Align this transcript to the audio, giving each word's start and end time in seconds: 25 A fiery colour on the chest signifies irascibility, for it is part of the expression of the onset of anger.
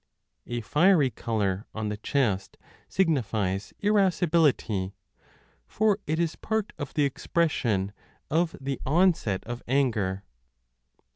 25 0.47 0.57
A 0.57 0.67
fiery 0.67 1.09
colour 1.11 1.67
on 1.75 1.89
the 1.89 1.97
chest 1.97 2.57
signifies 2.89 3.71
irascibility, 3.81 4.95
for 5.67 5.99
it 6.07 6.17
is 6.17 6.35
part 6.35 6.73
of 6.79 6.95
the 6.95 7.05
expression 7.05 7.91
of 8.27 8.55
the 8.59 8.79
onset 8.83 9.43
of 9.43 9.61
anger. 9.67 10.23